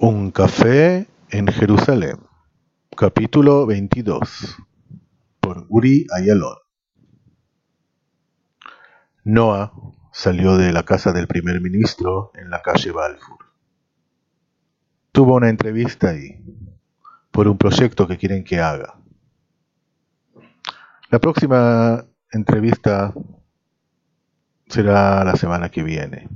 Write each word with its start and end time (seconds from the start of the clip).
Un 0.00 0.30
café 0.30 1.08
en 1.28 1.48
Jerusalén, 1.48 2.20
capítulo 2.96 3.66
22, 3.66 4.56
por 5.40 5.66
Uri 5.68 6.06
Ayalon. 6.16 6.54
Noah 9.24 9.72
salió 10.12 10.56
de 10.56 10.72
la 10.72 10.84
casa 10.84 11.10
del 11.10 11.26
primer 11.26 11.60
ministro 11.60 12.30
en 12.36 12.48
la 12.48 12.62
calle 12.62 12.92
Balfour. 12.92 13.38
Tuvo 15.10 15.34
una 15.34 15.48
entrevista 15.48 16.10
ahí, 16.10 16.44
por 17.32 17.48
un 17.48 17.58
proyecto 17.58 18.06
que 18.06 18.18
quieren 18.18 18.44
que 18.44 18.60
haga. 18.60 19.00
La 21.10 21.18
próxima 21.18 22.04
entrevista 22.30 23.12
será 24.68 25.24
la 25.24 25.34
semana 25.34 25.70
que 25.70 25.82
viene. 25.82 26.28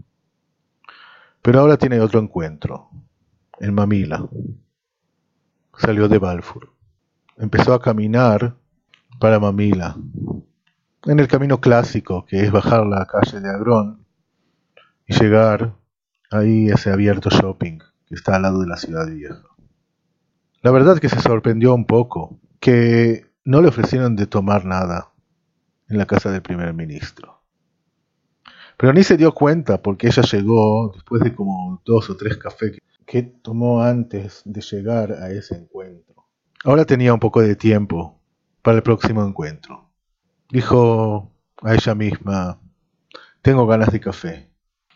Pero 1.42 1.60
ahora 1.60 1.76
tiene 1.76 2.00
otro 2.00 2.18
encuentro, 2.18 2.90
en 3.58 3.74
Mamila. 3.74 4.28
Salió 5.76 6.08
de 6.08 6.18
Balfour. 6.18 6.72
Empezó 7.36 7.74
a 7.74 7.82
caminar 7.82 8.56
para 9.18 9.40
Mamila, 9.40 9.96
en 11.04 11.20
el 11.20 11.28
camino 11.28 11.60
clásico, 11.60 12.24
que 12.26 12.40
es 12.42 12.52
bajar 12.52 12.86
la 12.86 13.06
calle 13.06 13.40
de 13.40 13.50
Agrón 13.50 14.04
y 15.06 15.14
llegar 15.14 15.76
ahí 16.30 16.70
a 16.70 16.74
ese 16.74 16.90
abierto 16.90 17.30
shopping 17.30 17.78
que 18.06 18.14
está 18.14 18.36
al 18.36 18.42
lado 18.42 18.60
de 18.60 18.66
la 18.66 18.76
ciudad 18.76 19.06
vieja. 19.06 19.42
La 20.62 20.70
verdad 20.70 20.98
que 20.98 21.08
se 21.08 21.20
sorprendió 21.20 21.74
un 21.74 21.86
poco 21.86 22.38
que 22.60 23.26
no 23.44 23.60
le 23.60 23.68
ofrecieron 23.68 24.14
de 24.14 24.26
tomar 24.26 24.64
nada 24.64 25.12
en 25.88 25.98
la 25.98 26.06
casa 26.06 26.30
del 26.30 26.42
primer 26.42 26.72
ministro. 26.74 27.42
Pero 28.76 28.92
ni 28.92 29.02
se 29.02 29.16
dio 29.16 29.32
cuenta 29.32 29.82
porque 29.82 30.06
ella 30.06 30.22
llegó 30.22 30.92
después 30.94 31.22
de 31.22 31.34
como 31.34 31.82
dos 31.84 32.10
o 32.10 32.16
tres 32.16 32.36
cafés 32.36 32.78
que 33.12 33.22
tomó 33.24 33.82
antes 33.82 34.40
de 34.46 34.62
llegar 34.62 35.12
a 35.12 35.30
ese 35.30 35.54
encuentro. 35.54 36.30
Ahora 36.64 36.86
tenía 36.86 37.12
un 37.12 37.20
poco 37.20 37.42
de 37.42 37.56
tiempo 37.56 38.18
para 38.62 38.78
el 38.78 38.82
próximo 38.82 39.22
encuentro. 39.22 39.90
Dijo 40.48 41.30
a 41.60 41.74
ella 41.74 41.94
misma, 41.94 42.58
tengo 43.42 43.66
ganas 43.66 43.92
de 43.92 44.00
café. 44.00 44.50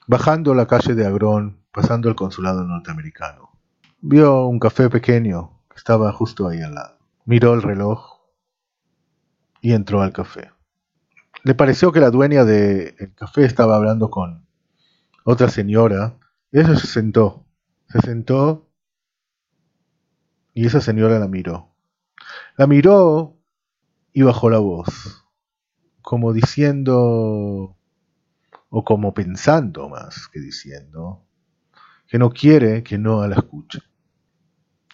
Bajando 0.06 0.54
la 0.54 0.66
calle 0.66 0.94
de 0.94 1.04
Agrón, 1.04 1.58
pasando 1.70 2.08
el 2.08 2.14
consulado 2.14 2.64
norteamericano, 2.64 3.50
vio 4.00 4.46
un 4.46 4.60
café 4.60 4.88
pequeño 4.88 5.60
que 5.68 5.76
estaba 5.76 6.10
justo 6.10 6.48
ahí 6.48 6.62
al 6.62 6.74
lado. 6.74 6.96
Miró 7.26 7.52
el 7.52 7.60
reloj 7.60 8.22
y 9.60 9.74
entró 9.74 10.00
al 10.00 10.14
café. 10.14 10.52
Le 11.44 11.54
pareció 11.54 11.92
que 11.92 12.00
la 12.00 12.10
dueña 12.10 12.46
del 12.46 13.12
café 13.14 13.44
estaba 13.44 13.76
hablando 13.76 14.08
con 14.08 14.46
otra 15.22 15.50
señora. 15.50 16.16
ella 16.50 16.76
se 16.76 16.86
sentó. 16.86 17.45
Se 17.88 18.00
sentó 18.00 18.68
y 20.54 20.66
esa 20.66 20.80
señora 20.80 21.18
la 21.18 21.28
miró. 21.28 21.74
La 22.56 22.66
miró 22.66 23.38
y 24.12 24.22
bajó 24.22 24.48
la 24.48 24.58
voz, 24.58 25.26
como 26.00 26.32
diciendo, 26.32 27.76
o 28.70 28.84
como 28.84 29.12
pensando 29.12 29.88
más 29.88 30.28
que 30.28 30.40
diciendo, 30.40 31.26
que 32.06 32.18
no 32.18 32.30
quiere 32.30 32.82
que 32.82 32.96
no 32.96 33.26
la 33.26 33.36
escuche. 33.36 33.80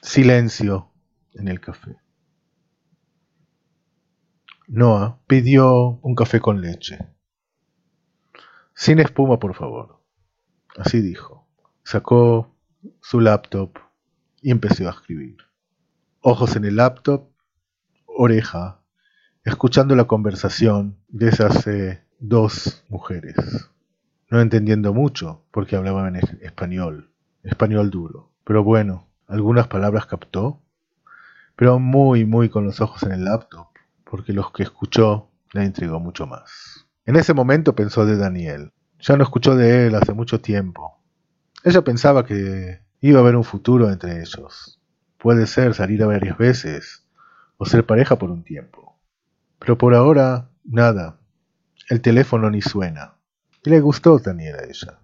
Silencio 0.00 0.90
en 1.34 1.46
el 1.48 1.60
café. 1.60 1.96
Noah 4.66 5.20
pidió 5.26 6.00
un 6.02 6.14
café 6.14 6.40
con 6.40 6.60
leche. 6.60 6.98
Sin 8.74 8.98
espuma, 8.98 9.38
por 9.38 9.54
favor. 9.54 10.02
Así 10.76 11.00
dijo. 11.00 11.46
Sacó 11.84 12.51
su 13.00 13.20
laptop 13.20 13.78
y 14.40 14.50
empezó 14.50 14.86
a 14.88 14.92
escribir. 14.92 15.36
Ojos 16.20 16.56
en 16.56 16.64
el 16.64 16.76
laptop, 16.76 17.28
oreja, 18.06 18.80
escuchando 19.44 19.94
la 19.96 20.04
conversación 20.04 20.98
de 21.08 21.28
esas 21.28 21.66
eh, 21.66 22.04
dos 22.18 22.84
mujeres. 22.88 23.36
No 24.30 24.40
entendiendo 24.40 24.92
mucho 24.94 25.44
porque 25.50 25.76
hablaban 25.76 26.16
en 26.16 26.22
español, 26.42 27.10
español 27.42 27.90
duro. 27.90 28.30
Pero 28.44 28.64
bueno, 28.64 29.08
algunas 29.26 29.68
palabras 29.68 30.06
captó, 30.06 30.60
pero 31.56 31.78
muy, 31.78 32.24
muy 32.24 32.48
con 32.48 32.64
los 32.64 32.80
ojos 32.80 33.02
en 33.02 33.12
el 33.12 33.24
laptop 33.24 33.72
porque 34.12 34.34
los 34.34 34.52
que 34.52 34.62
escuchó 34.62 35.30
le 35.54 35.64
intrigó 35.64 35.98
mucho 35.98 36.26
más. 36.26 36.86
En 37.06 37.16
ese 37.16 37.32
momento 37.32 37.74
pensó 37.74 38.04
de 38.04 38.18
Daniel. 38.18 38.74
Ya 39.00 39.16
no 39.16 39.24
escuchó 39.24 39.56
de 39.56 39.86
él 39.86 39.94
hace 39.94 40.12
mucho 40.12 40.38
tiempo. 40.38 41.01
Ella 41.64 41.82
pensaba 41.82 42.24
que 42.26 42.80
iba 43.00 43.18
a 43.18 43.22
haber 43.22 43.36
un 43.36 43.44
futuro 43.44 43.90
entre 43.90 44.20
ellos. 44.20 44.80
Puede 45.18 45.46
ser 45.46 45.74
salir 45.74 46.02
a 46.02 46.06
varias 46.06 46.36
veces 46.36 47.06
o 47.56 47.64
ser 47.64 47.86
pareja 47.86 48.16
por 48.16 48.30
un 48.30 48.42
tiempo. 48.42 48.98
Pero 49.60 49.78
por 49.78 49.94
ahora, 49.94 50.50
nada. 50.64 51.20
El 51.88 52.00
teléfono 52.00 52.50
ni 52.50 52.62
suena. 52.62 53.14
Y 53.64 53.70
le 53.70 53.80
gustó 53.80 54.18
Daniel 54.18 54.56
a 54.56 54.64
ella. 54.64 54.98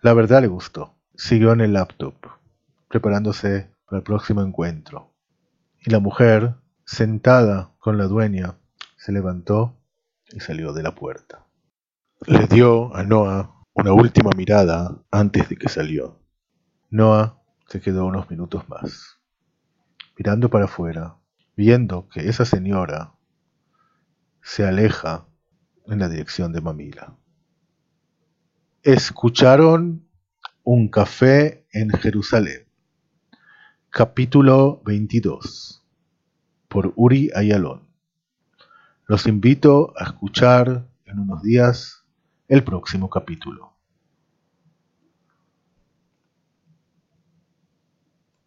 La 0.00 0.14
verdad 0.14 0.42
le 0.42 0.46
gustó. 0.46 0.94
Siguió 1.16 1.52
en 1.52 1.60
el 1.60 1.72
laptop, 1.72 2.14
preparándose 2.88 3.70
para 3.86 3.98
el 3.98 4.04
próximo 4.04 4.42
encuentro. 4.42 5.12
Y 5.80 5.90
la 5.90 5.98
mujer 5.98 6.54
sentada 6.84 7.72
con 7.78 7.98
la 7.98 8.04
dueña, 8.04 8.54
se 8.96 9.12
levantó 9.12 9.76
y 10.30 10.40
salió 10.40 10.72
de 10.72 10.82
la 10.82 10.94
puerta. 10.94 11.46
Le 12.26 12.46
dio 12.46 12.94
a 12.94 13.02
Noah 13.02 13.55
una 13.76 13.92
última 13.92 14.30
mirada 14.34 15.02
antes 15.10 15.50
de 15.50 15.56
que 15.56 15.68
salió. 15.68 16.18
Noah 16.88 17.42
se 17.68 17.78
quedó 17.78 18.06
unos 18.06 18.30
minutos 18.30 18.66
más, 18.70 19.20
mirando 20.16 20.48
para 20.48 20.64
afuera, 20.64 21.18
viendo 21.56 22.08
que 22.08 22.26
esa 22.26 22.46
señora 22.46 23.12
se 24.40 24.66
aleja 24.66 25.26
en 25.86 25.98
la 25.98 26.08
dirección 26.08 26.54
de 26.54 26.62
Mamila. 26.62 27.18
Escucharon 28.82 30.08
un 30.64 30.88
café 30.88 31.66
en 31.70 31.90
Jerusalén. 31.90 32.66
Capítulo 33.90 34.80
22 34.86 35.84
por 36.68 36.94
Uri 36.96 37.30
Ayalon. 37.34 37.86
Los 39.06 39.26
invito 39.26 39.92
a 39.98 40.04
escuchar 40.04 40.88
en 41.04 41.18
unos 41.18 41.42
días 41.42 41.95
el 42.48 42.62
próximo 42.62 43.10
capítulo. 43.10 43.75